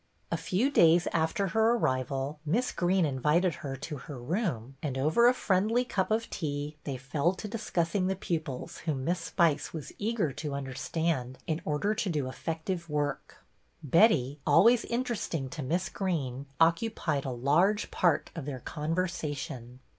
A 0.31 0.35
few 0.35 0.71
days 0.71 1.07
after 1.13 1.49
her 1.49 1.75
arrival 1.75 2.39
Miss 2.43 2.71
Greene 2.71 3.05
invited 3.05 3.53
her 3.61 3.75
to 3.75 3.97
her 3.97 4.17
room, 4.19 4.75
and 4.81 4.97
over 4.97 5.27
a 5.27 5.31
friendly 5.35 5.85
cup 5.85 6.09
of 6.09 6.27
tea 6.31 6.75
they 6.85 6.97
fell 6.97 7.33
to 7.33 7.47
discussing 7.47 8.07
the 8.07 8.15
pupils 8.15 8.79
whom 8.79 9.03
Miss 9.05 9.19
Spice 9.19 9.73
was 9.73 9.93
eager 9.99 10.31
to 10.33 10.55
understand 10.55 11.37
in 11.45 11.61
order 11.65 11.93
to 11.93 12.09
do 12.09 12.27
effective 12.27 12.89
work. 12.89 13.45
Betty, 13.83 14.39
always 14.43 14.85
interesting 14.85 15.49
to 15.49 15.61
Miss 15.61 15.87
Greene, 15.87 16.47
occupied 16.59 17.23
a 17.23 17.29
large 17.29 17.91
part 17.91 18.31
of 18.33 18.45
their 18.45 18.61
conversation. 18.61 19.81